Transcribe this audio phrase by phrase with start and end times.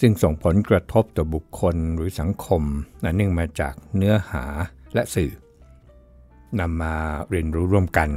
[0.00, 2.62] ซึ่งส่งผลกระทบต่อบุคคลหรือสังคม
[3.02, 4.44] นั่นเนื่องมาจากเนื้อหา
[4.94, 5.32] และสื่อ
[6.60, 6.94] นำมา
[7.30, 8.10] เรียนรู้ร่วมกัน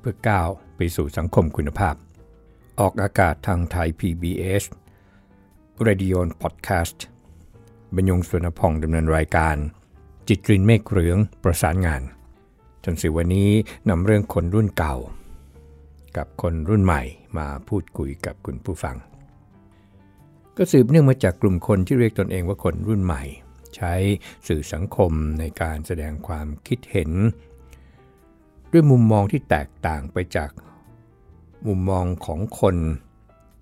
[0.00, 1.94] เพื่อก้าวไปสู่สังคมคุณภาพ
[2.80, 4.64] ออกอากาศทางไทย PBS
[5.86, 6.98] Radio Podcast
[7.94, 9.56] บรรยงสุนพองดำเนินรายการ
[10.28, 12.02] จิตรินเมฆเหลืองประสานงาน
[12.84, 13.50] จนสิวันนี้
[13.88, 14.96] นำเรื่องคนรุ่นเก่า
[16.16, 17.02] กับคนรุ่นใหม่
[17.38, 18.96] มาพูดคุยกับคุณผู้ฟัง
[20.58, 23.22] ก็สืบเนื่องมาจากกลุ่มคนที่เรียกตนเองว่าคนรุ่นใหม่
[23.76, 23.92] ใช้
[24.48, 27.10] สื่อสังคมในการแสดงความคิดเห็น
[28.72, 30.50] ด้วยมุมมองที่แตกต่างไปจาก
[31.66, 32.76] มุมมองของคน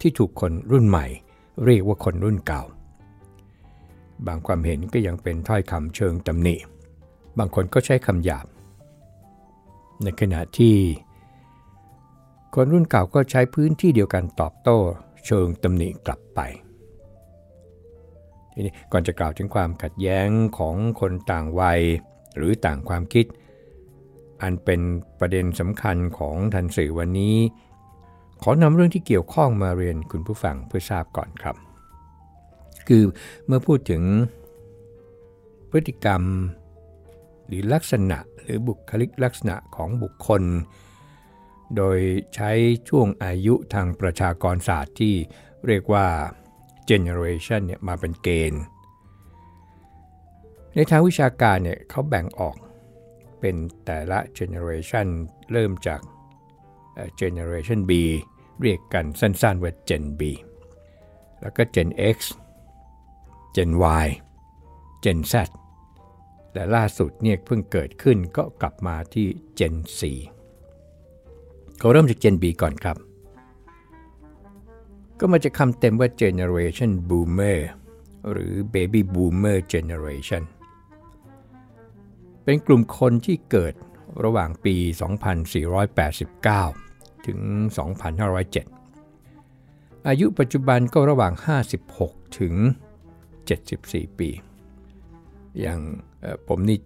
[0.01, 1.07] ที่ถูกคนรุ่นใหม่
[1.65, 2.63] เรียกว่าคนรุ่นเก่า
[4.27, 6.57] บางความเห็นก็ยังเป็นถ้อยคำเชิงตำหนิ
[7.39, 8.47] บางคนก็ใช้คำหยาบ
[10.03, 10.77] ในขณะที่
[12.55, 14.79] คนรุ่นเก่าก็ใช้พื้นที่เดียวกันตอบโต้
[15.27, 16.41] เชิงตำหนิกลับไป
[18.59, 21.81] ทีนี้ก่อนจะกล่าวถึงความขัดแย้งของคนต่างวัย
[22.37, 23.27] หรือต่างความคิด
[24.43, 24.81] อันเป็น
[25.19, 27.37] ประเด็นสำคัญของทันสื่อวันนี้
[28.43, 31.57] ขอนำเรื่องที่เกี่ยวข้องมาเรียนคุณผู้ฟังเพื่อทราบก่อนครับ
[32.89, 33.03] คือ
[33.47, 34.03] เมื่อพูดถึง
[35.71, 36.23] พฤติกรรม
[37.47, 40.43] หรือลักษณะหรือบุคลิกลักษณะของบุคคล
[41.77, 41.99] โดย
[42.35, 42.51] ใช้
[42.89, 45.15] ช่วงอายุทางประชากรศาสตร์ที่
[45.67, 46.07] เรียกว่า
[46.91, 48.63] generation เนี่ยมาเป็นเกณฑ์
[50.75, 52.57] ในทางวิชาการเนี่ยเขาแบ่งออก
[53.41, 55.07] เป็นแต่ละ generation
[55.53, 56.01] เริ่มจาก
[57.21, 57.93] generation B
[58.61, 60.23] เรียกกันสั้นๆว่า Gen B
[61.41, 62.19] แล้วก็ Gen X
[63.57, 63.71] Gen
[64.05, 64.07] Y
[65.05, 65.35] Gen Z
[66.53, 69.27] และล่าสุดเนี่ยเพิ่งเกิดขึ้นก็กลับมาที่
[69.59, 69.75] Gen
[70.57, 72.97] 4เขาเริ่มจาก Gen B ก่อนครับ
[75.21, 77.61] ก็มาจะคำเต็มว่า Generation Boomer
[78.31, 80.43] หรือ Baby Boomer Generation
[82.45, 83.75] เป็นกลุ่มคนที่เกิด
[84.25, 84.77] ระหว่างปี
[86.41, 87.39] 2489 ถึง
[88.35, 91.33] 2507 อายุปัจจุบันก็ระหว่าง
[91.87, 92.55] 56 ถึง
[93.57, 94.31] 74 ปี
[95.61, 95.81] อย่าง
[96.49, 96.79] ผมนี่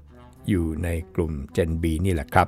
[0.48, 2.46] อยู่ในกลุ่ม Gen B นี่แหละครับ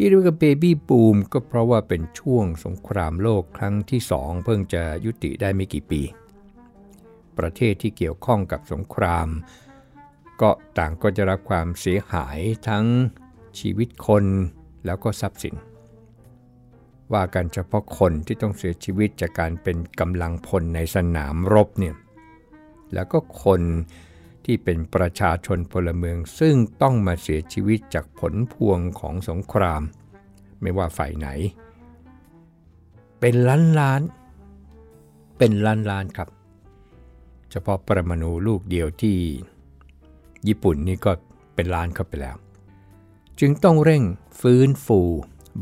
[0.00, 6.02] ที่เรียกว่าเบบี้บูมก็เพราะว่าเป็นช่วงสงครามโลกครั้งที่สองเพิ่งจะยุติได้ไม่กี่ปี
[7.38, 9.28] ประเทศที่เกี่ยวข้องกับสงคราม
[10.40, 12.38] ก็ต่างก็จะรับความเสียหาย
[12.68, 12.84] ทั้ง
[13.58, 14.24] ชีวิตคน
[14.86, 15.54] แล้วก็ทรัพย์สิน
[17.12, 21.94] ว่ากันเฉพาะคนที่ต้องเสียชีวิตจากการเป็นกำลังพลในสนามรบเนี่ย
[22.94, 23.62] แล้วก็คน
[24.50, 29.82] ที่เป็นประชาชนพลเมืองซึ่งต้องมาเสียชีวิตจากผลพวงของสงคราม
[30.60, 31.28] ไม่ว่าฝ่ายไหน
[33.20, 34.02] เป็นล้านล้าน
[35.38, 36.28] เป็นล้านล้านครับ
[37.50, 39.18] เฉพาะประมาณูลูกเดียวที่
[40.48, 41.12] ญี่ปุ่นนี่ก็
[41.54, 42.36] เป็นล้านเข้าไปแล้ว
[43.40, 44.02] จึงต้องเร่ง
[44.40, 45.00] ฟื้นฟู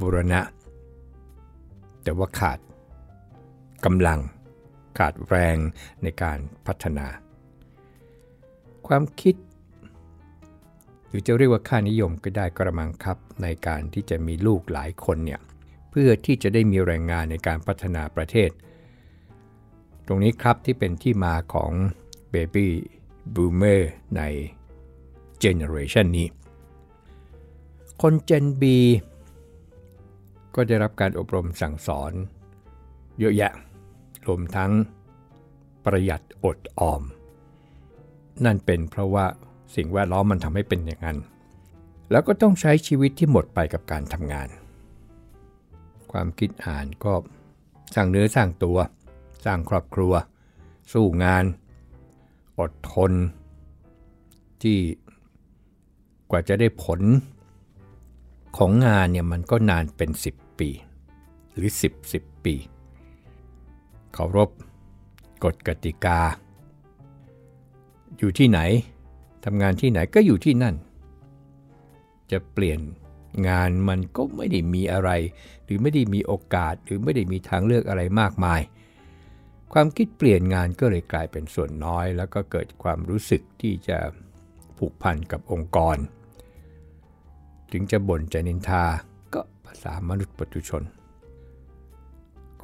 [0.01, 0.41] บุรณะ
[2.03, 2.59] แต่ว่าขาด
[3.85, 4.21] กำลัง
[4.99, 5.57] ขาดแรง
[6.03, 6.39] ในการ
[6.69, 7.09] พัฒนา
[8.89, 9.35] ความคิด
[11.09, 15.41] หรือจะเรียกว่าค่านิยมก็ได้กระมังครับในการที่จะมีลูกหลายคนเนี่ย
[15.91, 18.51] เพื่อที่จะได้มีแรงงานในการพัฒนาประเทศ
[20.07, 21.73] ตรงนี้ครับที่เป็นที่มาของ
[22.33, 22.69] Baby
[23.35, 23.81] Boomer
[24.17, 24.23] ใน
[25.43, 26.29] Generation นี้
[28.03, 28.63] คน Gen B
[30.55, 32.13] ก็ได้รับการอบรมสั่งสอน
[33.19, 33.53] เยอะแยะ
[34.27, 34.73] รวมทั้ง
[35.85, 37.03] ประหยัดอดออม
[38.45, 39.27] นั่นเป็นเพราะว่า
[39.77, 41.19] สิ่งแวดล้อมมันทำให้เป็นอย่างนั้น
[42.11, 44.49] แล้วก็ต้องใช้ชีวิตที่หมดไปกับการทำงาน
[46.13, 47.13] ความคิดอ่านก็
[47.95, 48.79] สร้างเนื้อสร้างตัว
[49.45, 50.13] สร้างครอบครัว
[50.93, 51.45] สู้งาน
[52.61, 53.13] อดทน
[54.63, 54.79] ที่
[56.31, 57.01] กว่าจะได้ผล
[58.57, 60.69] ของงานเนี่ยมันก็นานเป็น 10 ปี
[61.53, 62.55] หรือ 10 10 ปี
[64.13, 64.51] เคารพ
[65.45, 66.21] กฎกติกา
[68.19, 68.61] อยู่ที่ไหน
[69.45, 70.75] ทำงานที่ไหนก็อยู่ที่นั่น
[72.31, 72.81] จะเปลี่ยน
[73.49, 75.11] งานมันก็ไม่ได้มีอะไร
[75.65, 78.61] หรือไม่ได้มีโอกาสหรือไม่ได้มีทางเลือกอะไรมากมาย
[79.73, 83.99] ความคิดเปลี่ยนงานก็เลยกลายเป็นส่วนน้อย แล้วก็เกิดความรู้สึกที่จะ
[84.79, 85.97] ผูกพันกับองค์กร
[87.73, 88.85] ถึงจะบ่นจะนินทา
[89.35, 90.83] ก็ภาษามนุษย์ปัจจุชน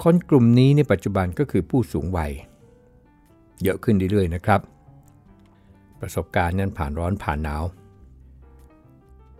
[0.02, 2.32] คนกลุ่มนี้ในปัจจุบันก็คือผู้สูงวัย
[3.62, 4.60] เยอะขึ้นเรื่อยๆนะครับ
[6.02, 7.64] ประสบการณ์นั้นผ่านร้อนผ่านหนาว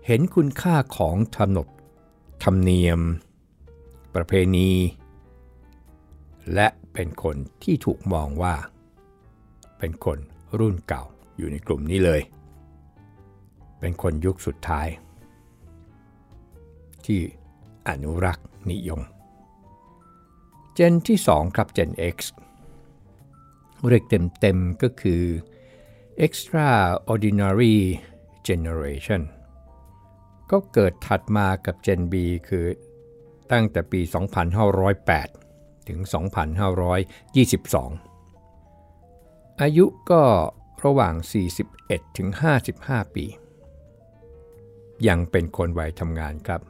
[0.07, 1.69] เห็นคุณค่าของธรรมนบ
[2.43, 3.01] ธรรมเนียม
[4.15, 4.71] ประเพณี
[6.55, 8.55] และเป็นคนที่ถูกมองว่า
[9.79, 10.19] เป็นคน
[10.59, 11.05] รุ่นเก่า
[11.37, 12.21] อยู่ในกลุ่มนี้เลย
[13.81, 14.89] เป็นคนยุคสุดท้าย
[17.05, 17.21] ที่
[17.89, 19.01] อนุรักษ์นิยม
[20.75, 22.17] เจนที่ 2 ครับ Gen X
[23.89, 24.05] เรียก
[24.41, 25.23] เต็มๆก็คือ
[26.27, 27.79] Extraordinary
[28.49, 29.23] Generation
[30.51, 32.15] ก็เกิดถัดมากับ Gen B
[32.49, 32.67] คือ
[33.53, 34.01] ตั้งแต่ปี
[34.75, 36.11] 2508 ถึง 2522
[39.61, 40.23] อายุก็
[40.85, 41.15] ระหว่าง
[41.65, 42.29] 41 ถึง
[42.67, 43.25] 55 ปี
[45.09, 46.61] ยังเป็นคนวัยทำงานครับ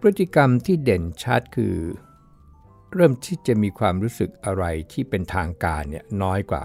[0.00, 1.76] พฤติกรรมที่เด่นชัดคือ
[2.92, 6.64] เริ่มที่จะมีความรู้สึกอะไรที่เป็นทางการเนี่ยน้อยกว่า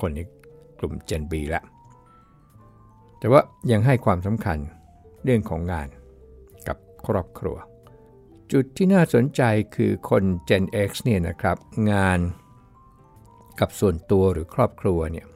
[0.00, 0.20] คนใน
[0.78, 1.64] กลุ่ม Gen B แล้ว
[3.18, 3.40] แต่ว่า
[3.72, 4.58] ยังให้ความสำคัญ
[5.24, 5.88] เรื่องของงาน
[6.68, 6.76] กับ
[7.06, 7.56] ครอบครัว
[8.52, 9.42] จุดที่น่าสนใจ
[9.76, 11.56] คือคน Gen X เนี่ยนะครับ
[11.92, 12.20] งาน
[13.60, 15.26] กับส่วนตัวหรือครอบครัวเนี่ย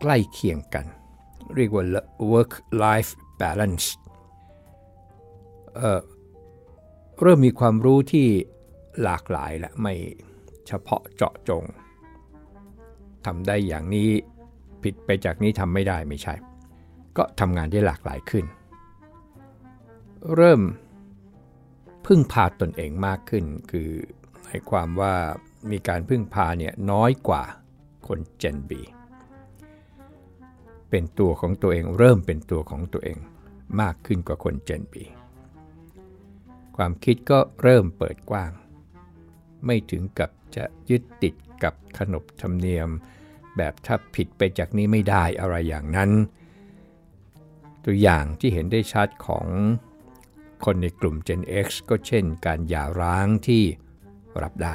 [0.00, 0.86] ใกล้เคียงกัน
[1.56, 1.84] เรียกว่า
[2.32, 2.52] work
[2.84, 3.86] life balance
[5.76, 8.28] เเริ่มมีความรู้ที่
[9.02, 9.94] หลากหลายและไม่
[10.66, 11.64] เฉพาะเจาะจง
[13.26, 14.08] ทำได้อย่างนี้
[14.82, 16.34] ผิดไปจากนี้ทำไม่ได้ไม่ใช่
[17.16, 18.44] ก็ทำงานได้หลากหลายขึ้น
[20.34, 20.60] เริ่ม
[22.06, 23.90] พึ่งพาตนเองมากขึ้น คือ
[24.42, 25.14] หมายความว่า
[25.70, 27.42] มีการพึ่งพาเนี่ยน้อยกว่า
[28.06, 28.82] คนเจนบี
[30.90, 33.18] เป็นตัวของตัวเองเริ่มเป็นตัวของตัวเอง
[33.80, 35.04] มากขึ้นกว่าคนเจนบี
[36.76, 38.50] ความคิดก็เริ่มเปิดกว้าง
[39.64, 41.34] ไม่ถึงกับจะยึดติด
[41.64, 42.88] กับขนบธรรมเนียม
[43.56, 46.10] แบบถ้าผิดไปจากนี้ไม่ได้อะไรอย่างนั้น
[47.84, 49.46] ตัวอย่างที่เห็นได้ชัดของ
[50.64, 53.62] คนในกลุ่ม Gen X ก็เช่นการหย่าร้างที่
[54.42, 54.74] รับได้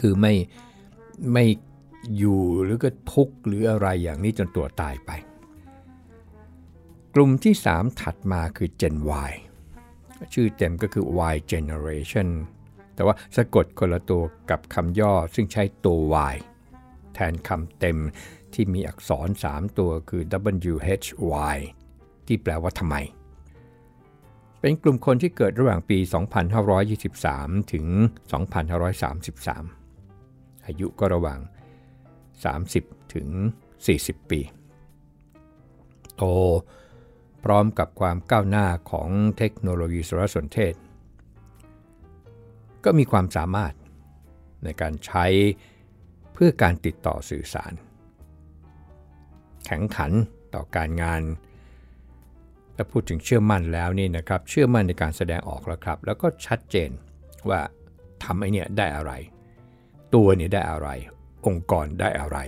[0.00, 0.34] คือไม่
[1.32, 1.44] ไม่
[2.16, 5.10] อยู่หรือก็ทุกข์หรืออะไรอย่างนี้จนตัวตายไป
[7.14, 8.96] กลุ่มที่ 3 ถัดมาคือ Gen
[9.30, 9.32] Y
[10.34, 12.28] ชื่อเต็มก็คือ Y Generation
[13.02, 15.98] แต่ว่าสะกดคนละตัวกับคำย่อซึ่งใช้ตัว
[16.32, 16.36] Y
[17.14, 17.98] แทนคำเต็ม
[18.54, 20.22] ที่มีอักษร 3 ตัวคือ
[20.72, 21.58] WHY
[22.26, 22.96] ที่แปลว่าทำไม
[24.60, 25.98] เป็นกลุ่มคนที่เกิดระหว่างปี
[27.04, 27.86] 2523 ถึง
[29.46, 31.40] 2533 อายุก็ระหว่าง
[32.26, 33.28] 30 ถึง
[33.78, 34.40] 40 ปี
[36.16, 36.22] โต
[37.44, 39.08] พร้อมกับความก้าวหน้าของ
[39.38, 40.74] เทคโนโลยีสารสนเทศ
[42.84, 43.72] ก็มีความสามารถ
[44.64, 45.24] ในการใช้
[46.32, 47.72] เพื่อการติดต่อสื่อสาร
[49.64, 50.12] แข็งขัน
[50.54, 51.22] ต่อการงาน
[52.76, 56.90] ถ้าพูดถึงเชื่อมั่นแล้วนี่นะครับ เชื่อมั่นในการแสดงออกแล้วครับ แล้วก็ชัดเจน
[57.48, 57.60] ว่า
[58.22, 59.12] ทำไอ้นี่ได้อะไร
[60.14, 60.88] ตัวนี่ได้อะไร
[61.46, 62.38] องค์กรได้อะไร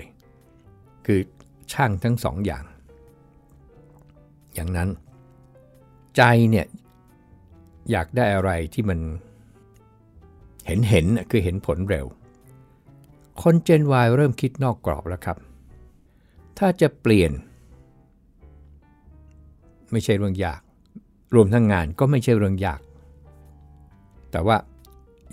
[1.06, 1.20] คือ
[1.72, 2.64] ช่างทั้งสองอย่าง
[4.54, 4.88] อย่างนั้น
[6.16, 6.66] ใจเนี่ย
[7.90, 8.98] อยากได้อะไรที่มัน
[10.66, 12.06] เห็นเห็นคือเห็นผลเร็ว
[13.42, 15.36] คนเจน Y เริ่มคิดนอกกรอบแล้วครับ
[16.58, 17.32] ถ้าจะเปลี่ยน
[19.92, 20.60] ไม่ใช่เรื่องยาก
[21.34, 22.80] รวมทั้งงานก็ไม่ใช่เรื่องยาก
[24.30, 24.56] แต่ว่า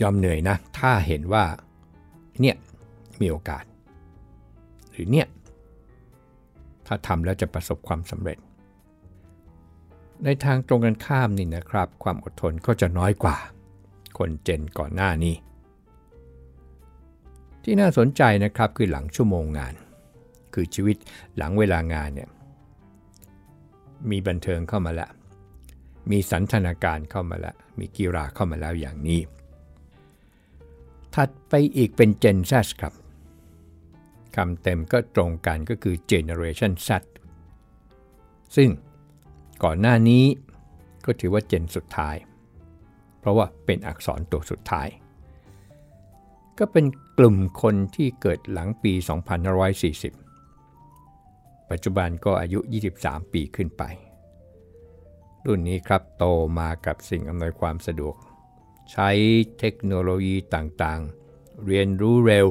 [0.01, 1.45] ยอมเหนื่อยนะ ถ้าเห็นว่า
[2.41, 2.55] เนี่ย
[3.21, 3.63] มีโอกาส
[4.91, 5.27] หรือเนี่ย
[6.85, 8.37] ถ้าทำแล้วจะประสบความสำเร็จ
[10.23, 13.37] ในทางตรงกันข้ามนี่นะครับ ความอดทนก็จะน้อยกว่า
[14.17, 15.35] คนเจนก่อนหน้านี้
[17.63, 19.73] ที่น่าสนใจนะครับคือหลังชั่วโมงงาน
[20.53, 20.97] คือชีวิต
[21.37, 22.29] หลังเวลางานเนี่ย
[24.09, 25.11] มีบันเทิงเข้ามาแล้ว
[26.11, 29.21] มีสันทนาการเข้ามาแล้วมีกีฬาเข้ามาแล้วอย่างนี้
[31.15, 32.93] ถัดไปอีกเป็น Gen Z ครับ
[34.35, 36.89] คำเต็มก็ตรงกันก็คือ Generation Z
[38.55, 38.69] ซึ่ง
[39.63, 40.23] ก่อนหน้านี้
[41.05, 42.15] ก็ถือว่าเจนสุดท้าย
[43.21, 44.87] เพราะว่าเป็นอักษรตัวสุดท้าย
[46.59, 46.85] ก็เป็น
[47.17, 48.93] กลุ่มคนที่เกิดหลังปี
[50.91, 52.59] 2540 ปัจจุบันก็อายุ
[52.95, 53.83] 23 ปีขึ้นไป
[55.45, 56.25] รุ่นนี้ครับโต
[56.59, 58.15] มากับสิ่งอำนวยความสะดวก
[58.91, 59.09] ใช้
[59.59, 62.47] เทคโนโลยีต่างๆ เรียนรู้เร็ว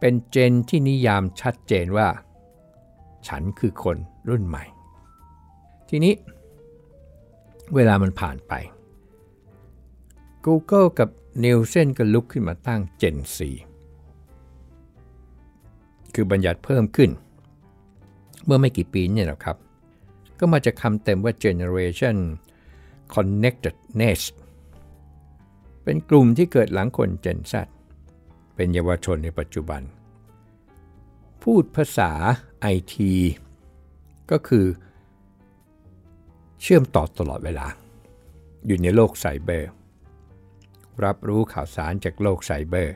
[0.00, 2.08] เป็นเจนที่นิยามชัดเจนว่า
[3.28, 3.96] ฉันคือคน
[4.28, 4.64] รุ่นใหม่
[5.88, 6.14] ทีนี้
[7.74, 8.52] เวลามันผ่านไป
[10.46, 11.08] Google กับ
[11.42, 13.16] Nielsen ก็ลุกขึ้นมาตั้ง Gen
[14.10, 17.10] 4คือบัญญัติเพิ่มขึ้น
[18.44, 19.56] เมื่อไม่กี่ปีนี่แหละครับ
[20.38, 22.16] ก็มาจากคำเต็มว่า Generation
[23.14, 24.22] Connectedness
[25.84, 27.54] เป็นกลุ่มที่เกิดหลังคน Gen Z
[28.54, 29.82] เป็นเยาวชนในปัจจุบัน
[31.42, 32.10] พูดภาษา
[32.74, 32.94] IT
[34.30, 34.66] ก็คือ
[36.60, 37.66] เชื่อมต่อตลอดเวลา
[38.66, 39.70] อยู่ในโลกไซเบอร์
[41.04, 42.94] รับรู้ข่าวสารจากโลกไซเบอร์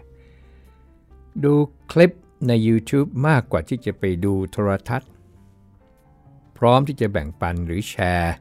[1.44, 1.54] ดู
[1.92, 2.12] คลิป
[2.48, 5.10] ใน YouTube มากกว่าที่จะไปดูโทรทัศน์
[6.58, 8.34] พร้อมที่จะแบ่งปันหรือแชร์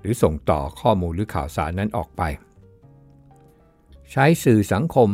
[0.00, 2.22] หรือส่งต่อข้อมูลหรือข่าวสารนั้นออกไป
[4.10, 5.08] ใช้สื่อสังคม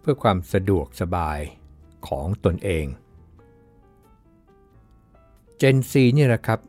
[0.00, 1.38] เพื่อความสะดวกสบาย
[2.08, 2.86] ของตนเอง
[5.60, 6.60] Gen Z นี่แหละครับ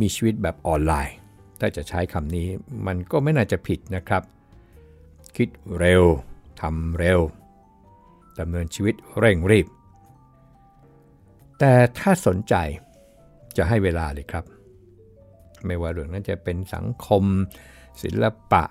[0.00, 1.16] มีชีวิตแบบออนไลน์
[1.60, 2.48] ถ้าจะใช้คำนี้
[2.86, 4.22] มันก็ไม่น่าจะผิดนะครับ
[5.36, 6.04] คิดเร็ว
[6.60, 7.20] ทำเร็ว
[8.38, 9.66] ดำเนินชีวิตเร่งรีบ
[11.58, 12.54] แต่ถ้าสนใจ
[13.56, 14.44] จะให้เวลาเลยครับ
[15.66, 17.24] ไม่ว่าเรื่องนั้นจะเป็นสังคม
[18.02, 18.64] ศิลปะ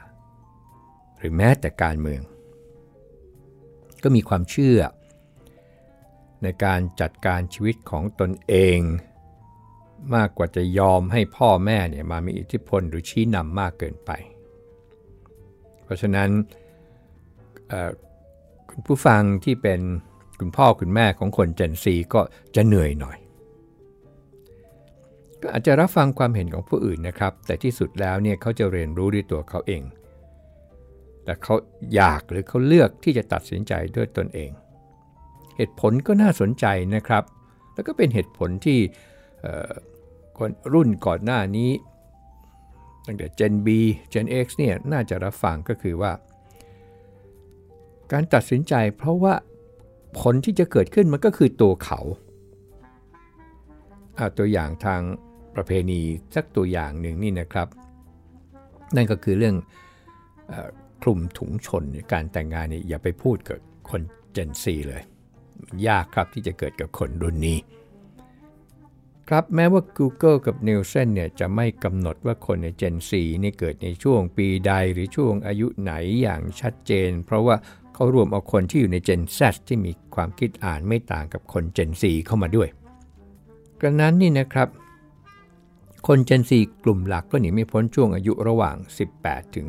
[1.17, 2.21] หรือแม้แต่การเมือง
[4.03, 4.79] ก็มีความเชื่อ
[6.43, 8.79] ในการจัดการชีวิตของตนเอง
[10.15, 14.11] มากกว่าจะยอมให้พ่อแม่เนี่ยมามีอิทธิพลหรือชี้นำมากเกินไป
[15.85, 16.29] เพราะฉะนั้น
[18.69, 19.81] คุณผู้ฟังที่เป็น
[20.39, 22.21] คุณพ่อคุณแม่ของคนเจนซีก็
[22.55, 23.17] จะเหนื่อยหน่อย
[25.41, 29.83] ก็อาจจะรับฟังความเห็นของผู้อื่นนะครับ แต่ที่สุดแล้วเนี่ยเขาจะเรียนรู้ด้วยตัวเขาเอง
[31.23, 31.55] แต่เขา
[31.95, 34.51] อยากหรือเขาเลือกที่จะตัดสินใจด้วยตนเอง
[35.57, 36.65] เหตุผลก็น่าสนใจ
[36.95, 37.23] นะครับ
[37.73, 38.79] แล้วก็เป็นเหตุผลที่
[40.37, 41.69] คนรุ่นก่อนหน้านี้
[43.05, 43.67] ตั้งแต่ Gen B
[44.13, 46.11] Gen X เนี่ยน่าจะรับฟังก็คือว่า
[48.11, 49.33] การตัดสินใจเพราะว่า
[50.19, 51.99] ผลที่จะเกิดขึ้นมันก็คือตัวเขา
[54.15, 55.01] เอาตัวอย่างทาง
[55.55, 56.01] ประเพณี
[56.35, 57.67] สักตัวอย่างหนึ่งนี่นะครับ
[58.95, 59.55] นั่นก็คือเรื่อง
[61.01, 61.83] คลุมถุงชน
[62.13, 63.59] การแต่งงานนี่อย่าไปพูดกับ
[63.89, 64.01] คน
[64.35, 65.03] Gen Z เลย
[65.87, 67.57] ยากครับที่จะเกิดกับคนรุ่นนี้
[69.29, 77.55] ครับแม้ว่า Google กับ Nielsen เนี่ยจะไม่กำหนดว่าคนใน Gen 4นี่เกิดในช่วงปีใดหรือช่วงอายุไหนอย่างชัดเจน เพราะว่า
[77.93, 82.69] เขารวมเอาคนที่อยู่ใน Gen Z ที่มีความคิดอ่านไม่ต่างกับคน Gen 4เข้ามาด้วย
[83.79, 84.67] กระนั้นนี่นะครับ
[86.07, 88.77] คน Gen 4กลุ่มหลักก็หนีไม่พ้นช่วงอายุระหว่าง
[89.15, 89.67] 18 ถึง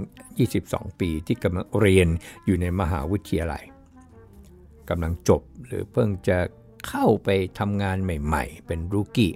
[0.48, 2.08] 22 ปีที่กำลังเรียน
[2.46, 3.64] อยู่ในมหาวิทยาลัย
[4.88, 6.38] กำลังจบหรือเพิ่งจะ
[6.88, 9.32] เข้าไปทำงานใหม่ ๆ เป็นรูกี้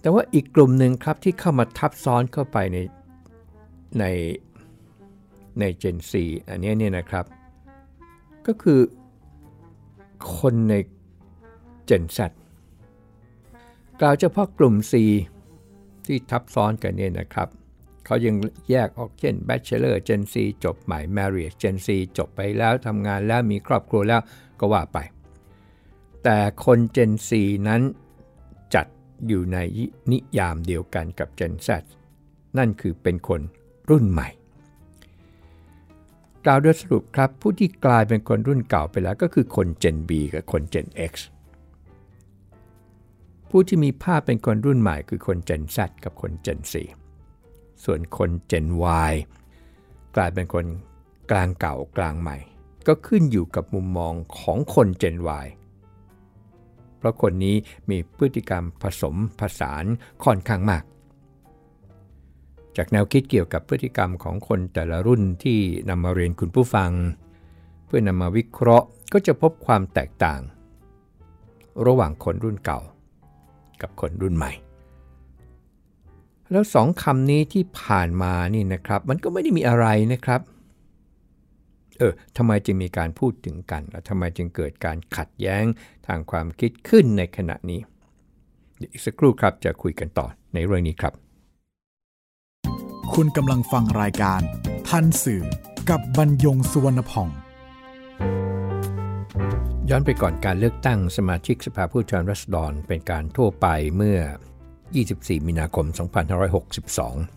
[0.00, 2.78] แต่ว่าอีกกลุ่มหนึ่งครับที่เข้ามาทับซ้อนเข้าไปใน
[3.98, 4.04] ใน
[5.60, 7.24] ใน Gen 4อันนี้เนี่ยนะครับ
[8.46, 8.80] ก็คือ
[10.36, 10.74] คนใน
[11.88, 12.18] Gen Z
[14.00, 14.92] กล่าวเฉพาะกลุ่ม C
[16.06, 17.48] ที่ทับซ้อนกันเนี่ยนะครับ
[18.04, 18.34] เขายัง
[18.70, 20.34] แยกออกเช่น Bachelor Gen C
[20.64, 21.88] จบใหม่ Marriage Gen C
[22.18, 24.22] จบไปแล้วทำงานแล้วมีครอบครัวแล้ว
[24.60, 24.98] ก็ว่าไป
[26.24, 27.30] แต่คน Gen C
[27.68, 27.82] นั้น
[29.28, 29.58] อยู่ใน
[30.12, 31.68] นิยามเดียวกันกับ Gen Z
[32.58, 33.40] นั่นคือเป็นคน
[33.90, 34.28] รุ่นใหม่
[36.44, 41.12] กล่าวโดยสรุปครับ ผู้ที่กลายเป็นคนรุ่นเก่าไปแล้วก็คือคน Gen B กับคน Gen X
[43.50, 46.60] ผู้ที่มีภาพเป็นคนรุ่นใหม่คือคน Gen Z กับคน Gen
[47.22, 48.66] 4ส่วนคน Gen
[49.10, 49.12] Y
[50.16, 50.64] กลายเป็นคน
[51.30, 52.36] กลางเก่ากลางใหม่
[52.86, 55.46] ก็ขึ้นอยู่กับมุมมองของคน Gen Y
[56.98, 57.56] เพราะคนนี้
[57.90, 59.84] มีพฤติกรรมผสมผสาน
[60.24, 60.84] ค่อนข้างมาก
[62.76, 66.90] จากแนวคิดเกี่ยวกับพฤติกรรมของคนแต่ละรุ่นที่นำมาเรียนคุณผู้ฟัง
[67.86, 70.40] เพื่อนำมาวิเคราะห์ก็จะพบความแตกต่าง
[71.86, 72.80] ระหว่างคนรุ่นเก่า
[73.80, 74.52] กับคนรุ่นใหม่
[76.50, 85.64] แล้วสองคำนี้ที่ผ่านมานี่นะครับ มันก็ไม่ได้มีอะไรนะครับเออทำไมจึงมีการพูดถึงกัน และทำไมจึงเกิดการขัดแย้ง
[86.06, 87.80] ทางความคิดขึ้นในขณะนี้
[88.92, 91.12] อีกสักครู่ครับจะคุยกันต่อในเรื่องนี้ครับ
[93.14, 94.40] คุณกำลังฟังรายการ
[94.88, 95.44] ทันสื่อ
[95.90, 97.28] กับบรรยงสุวรรณพอง
[99.90, 104.18] ย้อนไปก่อนการเลือกตั้งสมาชิกสภาผู้แทนราษฎรเป็นการทั่วไปเมื่อ
[104.84, 105.86] 24 มีนาคม
[106.66, 107.35] 2562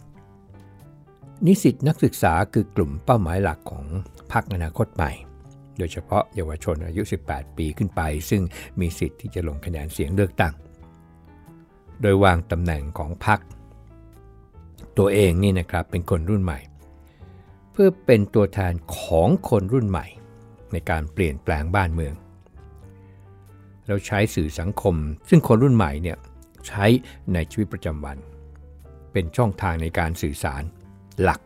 [1.46, 3.86] นิสิตนักศึกษาคือกลุ่มเป้าหมายหลักของ
[4.32, 5.12] พรรคอนาคตใหม่
[5.78, 8.42] โดยเฉพาะเยาวชนอายุ 18 ปีขึ้นไป ซึ่ง
[8.80, 10.54] มีสิทธิ์ที่จะลงคะแนนเสียงเลือกตั้ง
[12.02, 13.40] โดยวางตำแหน่งของพรรค
[14.98, 16.60] ตัวเองนี่นะครับเป็นคนรุ่นใหม่
[17.72, 20.08] เพื่อเป็นตัวแทนของคนรุ่นใหม่
[20.72, 22.14] ในการเปลี่ยนแปลงบ้านเมือง
[23.88, 24.96] เราใช้สื่อสังคม
[25.30, 26.18] ซึ่งคนรุ่นใหม่เนี่ย
[26.68, 26.86] ใช้
[27.34, 28.18] ในชีวิตประจำวัน
[29.12, 30.64] เป็นช่องทางในการสื่อสาร
[31.22, 31.42] หลัก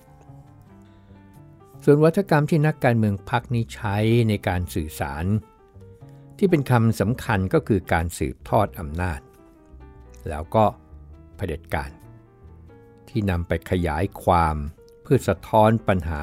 [1.83, 3.95] ส่วนวัฒกรรมที่นักการเมืองพักนี้ใช้
[4.29, 5.25] ในการสื่อสาร
[6.37, 9.19] ที่เป็นคำสำคัญก็คือการสืบทอดอำนาจ
[10.29, 10.65] แล้วก็
[11.35, 11.89] เผด็จการ
[13.09, 14.55] ที่นำไปขยายความ
[15.03, 16.21] เพื่อสะท้อนปัญหา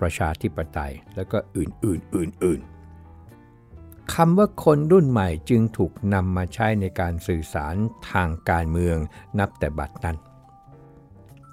[0.00, 7.76] ประชาธิปไตยแล้วก็อื่นๆอื่นๆคำว่าคนรุ่นใหม่จึงถูกนำมาใช้ในการสื่อสาร
[8.10, 8.96] ทางการเมือง
[9.38, 10.16] นับแต่บัดนั้น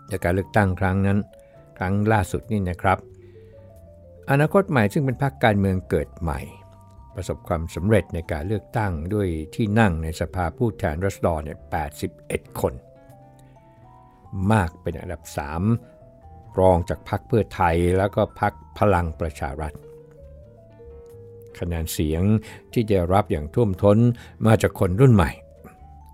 [0.10, 1.20] จากการเลือกตั้งครั้งนั้น
[1.79, 2.98] ครั้งล่าสุดนี่นะครับ
[4.29, 6.39] อนาคตใหม่ซึ่งเป็นพรรคการเมืองเกิดใหม่
[7.15, 11.59] ประสบความสำเร็จในการเลือกตั้งด้วยที่นั่งในสภาผู้แทนรัศดรเนี่ย
[12.09, 12.74] 81 คน
[14.51, 15.21] มากเป็นอันดับ
[15.89, 19.74] 3 รองจากพรรคเพื่อไทยแล้วก็พรรคพลังประชารัฐ
[21.59, 22.24] คะแนนเสียง
[22.74, 23.98] ที่จะรับอย่างท่วมท้น
[24.45, 25.31] มาจากคนรุ่นใหม่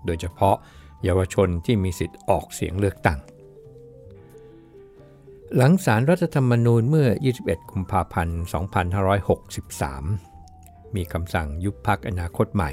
[0.06, 0.56] โดยเฉพาะ
[1.04, 3.18] เยาวชนที่มีสิทธิ์ออกเสียงเลือกตั้ง
[5.54, 7.08] หลังสารรัฐธรรมนูญเมื่อ
[7.40, 8.40] 21 กุมภาพันธ์
[9.62, 12.70] 2563 มีคำสั่งยุบพักอนาคตใหม่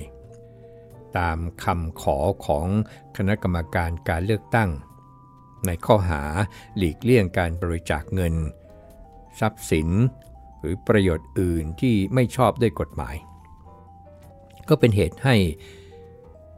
[1.17, 2.67] ตามคำขอของ
[3.17, 4.69] คณะกรรมการการเลือกตั้ง
[5.65, 6.23] ในข้อหา
[6.77, 8.33] หลีกเลี่ยงการบริจาคเงิน
[9.39, 9.89] ทรัพย์สิน
[10.59, 13.15] หรือประโยชน์อื่นที่ไม่ชอบด้วยกฎหมาย
[14.69, 15.35] ก็เป็นเหตุให้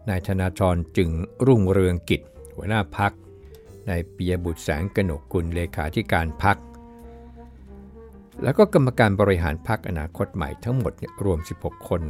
[0.09, 1.09] นายธนาธรจึง
[1.47, 2.21] รุ่งเรืองกิจ
[2.55, 3.13] หัวหน้าพัก
[3.89, 6.57] นายปิยบุตรแสงกนกกุลเลขาธิการพัก
[8.43, 10.93] แล้วก็กรรมการบริหารพักอนาคตใหม่ทั้งหมด
[11.25, 12.01] รวม 16 คน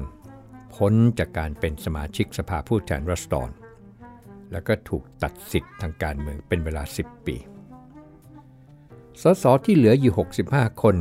[0.75, 3.49] พ้นจากการเป็นสมาชิกสภาผู้แทนรัศดร
[4.51, 7.35] แล้วก็ถูกตัดสิทธิ์ทางการเมืองเป็นเวลา 10 ปี
[9.21, 10.13] สสที่เหลืออยู่
[10.47, 10.95] 65 คน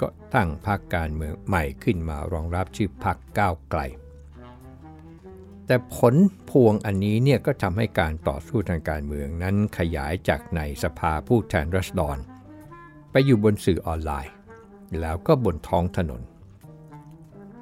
[0.00, 3.80] ก็ตั้งพรรคการเมืองใหม่ขึ้นมารองรับชื่อพรรคก้าวไกล
[5.66, 6.14] แต่ผล
[6.50, 12.18] พวงอันนี้เนี่ยก็ทำให้การต่อสู้ทางการเมืองนั้นขยายจากในสภาผู้แทนรัศดร
[13.10, 14.32] ไปอยู่บนสื่อออนไลน์
[15.00, 16.22] แล้วก็บนท้องถนน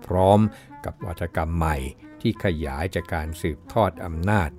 [0.07, 0.41] พร้อม
[0.85, 1.77] กับวัฒกรรมใหม่
[2.21, 4.51] ที่ขยายจากการสืบทอดอำนาจ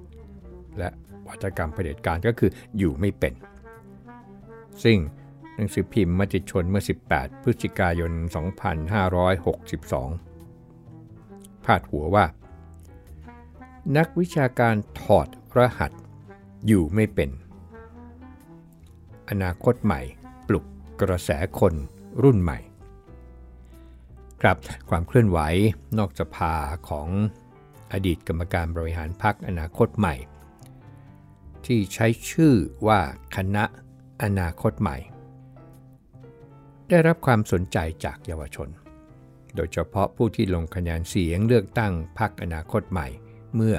[0.77, 0.89] และ
[1.27, 3.33] วัฒกรรมเผด็จการก็คืออยู่ไม่เป็น
[4.83, 4.97] ซึ่ง
[5.55, 8.11] หนังสือพิมพ์มติชนเมื่อ 18 พฤศจิกายน
[10.23, 12.25] 2562 พาดหัวว่า
[13.97, 15.91] นักวิชาการถอดรหัส
[16.67, 17.29] อยู่ไม่เป็น
[19.29, 20.01] อนาคตใหม่
[20.47, 20.65] ปลุก
[21.01, 21.73] กระแสคน
[22.23, 22.59] รุ่นใหม่
[24.41, 24.57] ครับ
[24.89, 25.39] ความเคลื่อนไหว
[25.97, 26.53] นอกสภา
[26.89, 27.09] ของ
[27.93, 30.15] อดีตกรรมการบริหารพรรคอนาคตใหม่
[31.65, 32.53] ที่ใช้ชื่อ
[32.87, 32.99] ว่า
[33.35, 33.63] คณะ
[34.23, 34.97] อนาคตใหม่
[36.89, 38.69] ได้รับความสนใจจากเยาวชน
[39.55, 43.07] โดยเฉพาะผู้ที่ลงคะแนนเสียงเลือกตั้งพรรคอนาคตใหม่
[43.55, 43.75] เมื่อ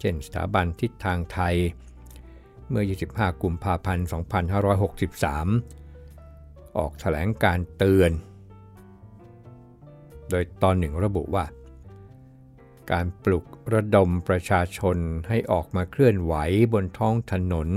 [0.00, 1.56] เช่นสถาบันทิศทางไทย
[2.70, 4.06] เมื่อ 25 กุมภาพันธ์
[5.80, 8.12] 2563 ออกแถลงการเตือน
[10.30, 11.44] โดยตอนหนึ่งระบุว่า
[12.92, 14.96] การปลุกระดมประชาชน
[15.28, 16.34] ให้ออกมาเคลื่อนไหว
[16.72, 17.68] บนท้องถนน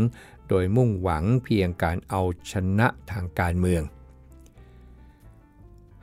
[0.49, 3.83] โดยมุ่งหวังเพียงการเอาชนะทางการเมือง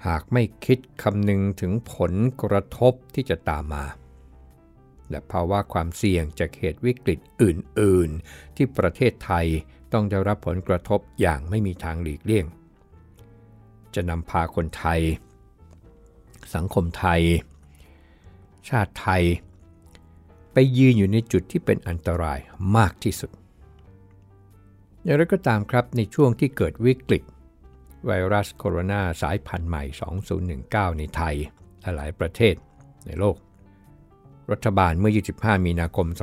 [0.07, 3.85] หากไม่คิดคำนึงถึงผลกระทบที่จะตามมา
[5.11, 9.46] และภาวะความเสี่ยงจากเหตุวิกฤตอื่น ๆ ที่ประเทศไทย
[9.92, 12.46] ต้องได้รับผลกระทบอย่างไม่มีทางหลีกเลี่ยง
[13.94, 15.00] จะนำพาคนไทย
[16.55, 17.22] สังคมไทย
[18.68, 19.22] ชาติไทย
[20.53, 22.38] ไปยืนอยู่ในจุดที่เป็นอันตราย
[22.76, 23.31] มากที่สุด
[25.04, 27.22] อย่างไรก็ตามครับในช่วงที่เกิดวิกฤต
[28.06, 29.84] ไวรัสโคโรนาสายพันธุ์ใหม่
[30.42, 31.36] 2019 ในไทย
[31.80, 32.54] และหลายประเทศ
[33.06, 33.36] ในโลก
[34.52, 36.16] รัฐบาลเมื่อ 25 มีนาคม 2563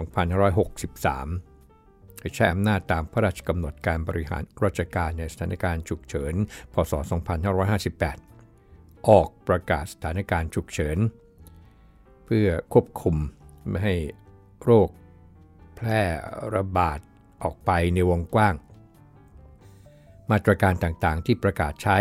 [2.36, 6.34] ใช้อำนาจตามพระราชกำหนดการบริหารราชการในสถานการณ์ฉุกเฉิน
[6.74, 6.94] พศ
[8.56, 10.98] 2558 ออกประกาศสถานการณ์ฉุกเฉิน
[12.26, 13.16] เพื่อควบคุม
[13.70, 13.96] ไม่ให้
[14.64, 14.90] โรค
[15.76, 16.02] แพร่
[16.56, 17.00] ระบาด
[17.44, 18.56] ออกไปในวงกว้าง
[20.32, 21.98] มาตรการต่างๆ ที่ประกาศใช้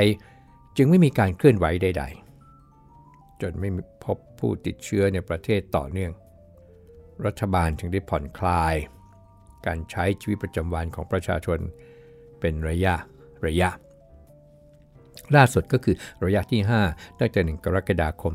[0.77, 2.05] จึงไม่มีการเคลื่อนไหวใด
[2.73, 3.71] ๆ จนไม่
[4.05, 6.13] พบผู้ติดเชื้อในประเทศต่อเนื่อง
[7.27, 8.75] รัฐบาลจึงได้ผ่อนคลาย
[9.67, 11.59] การใช้ชีวิตประจำวันของประชาชน
[12.41, 12.95] เป็นระยะ
[13.47, 13.71] ระยะ
[15.37, 18.35] ล่าสุดก็คือระยะที่ 5 ตั้งแต่ 1 กรกฎาคม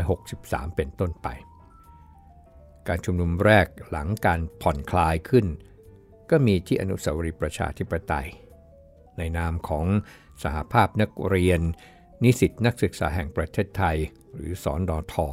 [0.00, 1.28] 2563 เป็นต้นไป
[2.88, 5.46] การชุมนุมแรกหลังการผ่อนคลายขึ้น
[6.30, 8.28] ก็มีที่อนุสาวรีย์ประชาธิปไตย
[9.18, 9.86] ในนามของ
[10.42, 11.60] สหภาพนักเรียน
[12.22, 13.96] นิสิตนักศึกษาแห่งประเทศไทย
[14.34, 15.26] หรือสอนดอทอ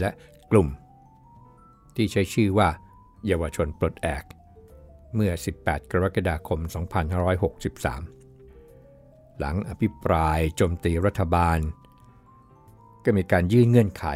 [0.00, 0.10] และ
[0.50, 0.68] กลุ่ม
[1.96, 2.68] ที่ใช้ชื่อว่า
[3.26, 4.24] เยาวชนปลดแอก
[5.14, 6.68] เมื่อ 18 กรกฎาคม 2563
[9.38, 11.58] หลังอภิปรายโจมตีรัฐบาล
[13.04, 14.06] ก็มีการยื่นเงื่อนไข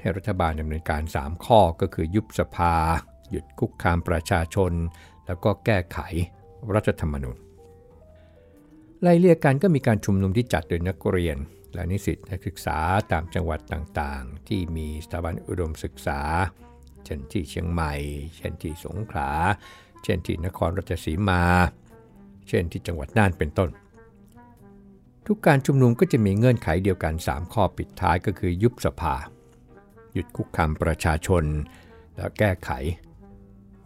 [0.00, 2.74] ให้รัฐบาลดำเนินการ 3 ข้อก็คือยุบสภา
[3.30, 4.72] หยุดคุกคามประชาชน
[5.26, 5.98] แล้วก็แก้ไข
[6.74, 7.36] รัฐธรรมนูญ
[9.02, 11.36] ไล่เลี่ยกันก็มีการชุมนุมที่จัดโดยนักเรียน
[11.74, 12.78] และนิสิตนักศึกษา
[13.12, 16.20] ตามจังหวัดต่างๆ ที่มีสถาบันอุดมศึกษา
[17.04, 17.94] เช่นที่เชียงใหม่
[18.36, 19.30] เช่นที่สงขลา
[20.02, 21.42] เช่นที่นครราชสีมา
[22.48, 23.70] เช่นที่จังหวัดน่านเป็นต้น
[25.26, 29.14] ทุกการชุมนุมก็จะมีเงื่อนไขเดียวกัน 3 ข้อปิดท้ายก็คือยุบสภา
[30.12, 31.44] หยุดคุกคามประชาชน
[32.16, 32.70] และแก้ไข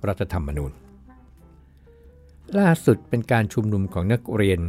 [0.06, 0.72] รัฐธรรมนูญ
[2.58, 4.60] ล่าสุดเป็นการชุมนุมของนักเรียน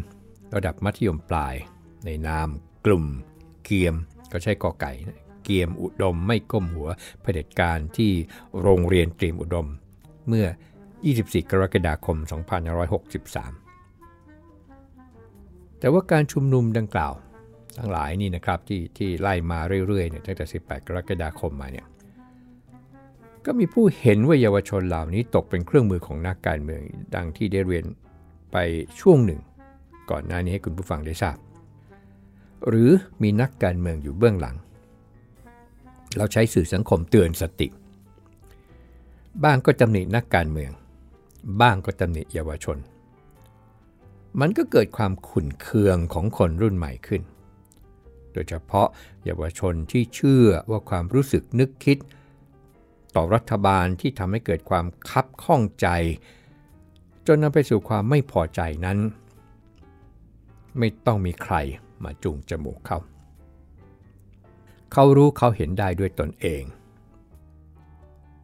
[0.56, 1.56] ระดับมัธยมปลาย
[2.06, 2.48] ในนาม
[2.86, 3.06] กลุ่ม
[3.64, 3.96] เกียม
[4.32, 4.92] ก็ใช้กอไก่
[5.44, 6.90] เกียมอุดมไม่ก้มหัว
[7.22, 8.12] เผด็จการที่
[8.62, 9.68] โรงเรียนเตรียมอุดม
[10.28, 10.46] เมื่อ
[10.98, 12.30] 24 กรกฎาคม 2563
[15.80, 17.14] แต่ว่าการชุมนุมดังกล่าว
[17.78, 21.86] ทั้งหลายนี่นะครับที่ที่ไล่มาเรื่อยๆเนี่ยตั้งแต่ 18 กรกฎาคมมาเนี่ย
[23.46, 26.82] ก็มีผู้เห็นว่าเยาวชนเหล่านี้ตกเป็นเครื่องมือของนักการเมือง
[27.16, 27.86] ดังที่ได้เรียน
[28.52, 28.58] ไป
[29.00, 29.40] ช่วงหนึ่ง
[30.10, 31.38] ก่อนหน้านี้ให้คุณผู้ฟังได้ทราบ
[32.68, 32.90] หรือ
[33.22, 34.56] มีนักการเมืองอยู่เบื้องหลัง
[36.18, 37.68] เราใช้สื่อสังคมเตือนสติ
[39.44, 40.72] บ้างก็ตำหนินักการเมือง
[41.62, 42.78] บ้างก็ตำหนิเยาวชน
[44.40, 47.22] มันก็เกิดความขุ่นเคืองของคนรุ่นใหม่ขึ้น
[48.34, 48.88] โดยเฉพาะ
[49.26, 51.98] เยาวชนที่เชื่อว่าความรู้สึกนึกคิด
[53.16, 55.88] ต่อรัฐบาลที่ทำให้เกิดความคับข้องใจ
[57.28, 58.98] จนนำไปสู่ความไม่พอใจนั้น
[60.80, 61.56] ไม่ต้องมีใคร
[62.04, 63.00] มาจูงจมูกเขา
[64.92, 66.64] เขารู้เขาเห็นได้ด้วยตนเอง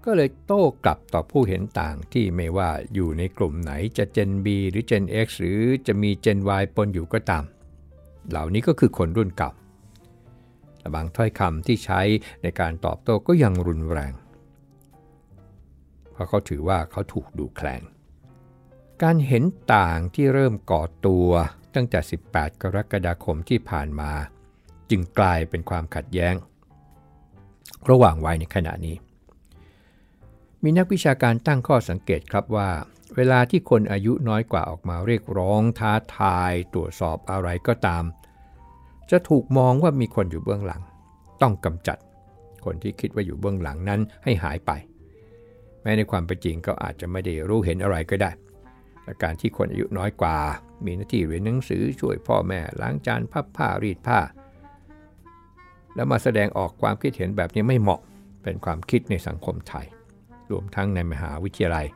[0.06, 7.44] ก็เลยโต้กลับต่อผู้เห็นต่างที่ไม่ว่าอยู่ในกลุ่มไหนจะ Gen B หรือ Gen X หรือจะมี Gen Y ปนอยู่ก็ตาม
[8.30, 9.52] เหล่านี้ก็คือคนรุ่นเก่า
[10.78, 12.02] แต่บางถ้อยคำที่ใช้
[12.44, 14.14] ในการตอบโต้ก็ยังรุนแรง
[16.12, 17.84] เพราะเขาถือว่าเขาถูกดูแคลน
[19.04, 19.44] การเห็น
[19.76, 21.30] ต่างที่เริ่มก่อตัว
[21.76, 22.00] ตั้งแต่
[22.32, 24.12] 18 กรกฎาคมที่ผ่านมา
[24.90, 26.36] จึงกลายเป็นความขัดแย้ง
[27.90, 28.96] ระหว่างวัยในขณะนี้
[30.64, 32.70] มีนักวิชาการตั้งข้อสังเกตครับว่า
[33.16, 38.04] เวลาที่คนอายุน้อยกว่าออกมาเรียกร้องท้าทาย ตรวจสอบอะไรก็ตาม
[39.12, 40.82] จะถูกมองว่ามีคนอยู่เบื้องหลัง
[41.42, 41.98] ต้องกำจัด
[42.66, 44.72] คนที่คิดว่าอยู่เบื้องหลังนั้นให้หายไป
[45.82, 48.32] แม้ในความเป็นจริงก็อาจจะไม่ได้รู้เห็นอะไรก็ได้
[49.08, 50.38] และการที่คนอายุน้อยกว่า
[50.86, 54.20] มีหน้าที่เรียนหนังสือช่วยพ่อแม่ล้างจานพับผ้ารีดผ้า
[55.96, 58.02] แล้วมาแสดงออกความคิดเห็นแบบนี้ไม่เหมาะ
[58.44, 59.86] เป็นความคิดในสังคมไทย
[60.52, 61.88] รวมทั้งในมหาวิทยาลัย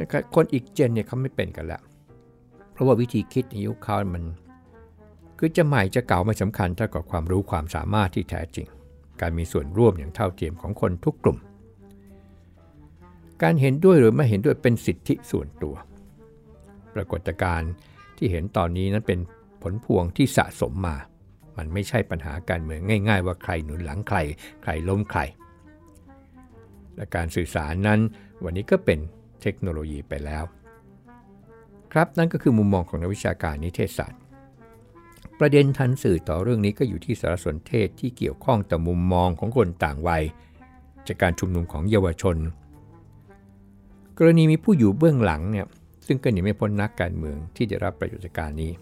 [0.00, 1.82] นะครับคนอีกเจนเนี่ยเขาไม่เป็นกันแล้ว
[2.72, 4.24] เพราะว่าวิธีคิดในยุคเขามัน
[5.38, 8.66] คือจะใหม่จะเก่าไม่สำคัญเท่ากับความรู้ความสามารถที่แท้จริง
[9.20, 11.38] การมีส่วนร่วมอย่างเท่าเทียมของคนทุกกลุ่ม
[13.42, 15.74] การเห็นด้วยหรือไม่เห็นด้วยเป็นสิทธิส่วนตัว
[16.94, 17.70] ปรากฏการณ์
[18.16, 19.18] ที่เห็นตอนนี้นั้นเป็น
[19.62, 20.96] ผลพวงที่สะสมมา
[21.56, 24.18] มันไม่ใช่ปัญหาการเมืองง่าย ๆ ว่าใครหนุนหลังใคร
[24.62, 25.20] ใครล้มใคร
[26.96, 28.00] และการสื่อสารนั้น
[28.44, 28.98] วันนี้ก็เป็น
[29.42, 30.44] เทคโนโลยีไปแล้ว
[31.92, 34.20] ครับนั่นก็คือมุมมองของนักวิชาการนิเทศศาสตร์
[35.38, 40.22] ประเด็นทันสื่อต่อเรื่องนี้ก็อยู่ที่สารสนเทศที่เกี่ยวข้องต่อมุมมองของคนต่างวัย
[41.06, 42.36] จากการชุมนุมของเยาวชน
[44.18, 45.66] กรณีมีผู้อยู่เบื้องหลังเนี่ย
[46.06, 48.72] ซึ่งก็หนีไม่พ้นนักการเมืองที่ได้รับประโยชน์จากการนี้